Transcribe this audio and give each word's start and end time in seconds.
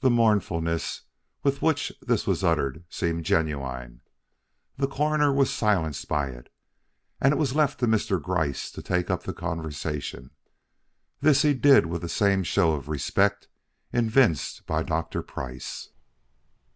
The 0.00 0.10
mournfulness 0.10 1.02
with 1.44 1.62
which 1.62 1.92
this 2.02 2.26
was 2.26 2.42
uttered 2.42 2.82
seemed 2.90 3.24
genuine. 3.24 4.00
The 4.76 4.88
Coroner 4.88 5.32
was 5.32 5.52
silenced 5.52 6.08
by 6.08 6.30
it, 6.30 6.52
and 7.20 7.32
it 7.32 7.36
was 7.38 7.54
left 7.54 7.78
to 7.78 7.86
Mr. 7.86 8.20
Gryce 8.20 8.72
to 8.72 8.82
take 8.82 9.08
up 9.08 9.22
the 9.22 9.32
conversation. 9.32 10.32
This 11.20 11.42
he 11.42 11.54
did 11.54 11.86
with 11.86 12.02
the 12.02 12.08
same 12.08 12.42
show 12.42 12.72
of 12.72 12.88
respect 12.88 13.46
evinced 13.92 14.66
by 14.66 14.82
Dr. 14.82 15.22
Price. 15.22 15.90